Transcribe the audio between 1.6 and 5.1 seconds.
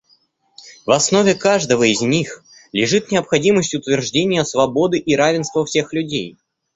из них лежит необходимость утверждения свободы